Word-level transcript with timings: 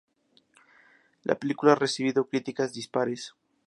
La 1.21 1.35
película 1.35 1.73
ha 1.73 1.75
recibido 1.75 2.25
críticas 2.27 2.73
dispares. 2.73 3.35